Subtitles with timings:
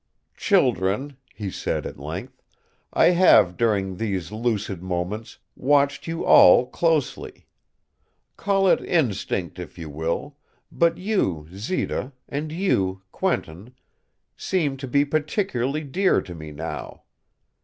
[0.35, 2.41] "Children," he said, at length,
[2.91, 7.45] "I have, during these lucid moments, watched you all closely.
[8.35, 10.37] Call it instinct if you will,
[10.71, 13.75] but you, Zita, and you, Quentin,
[14.35, 17.03] seem to be particularly dear to me now.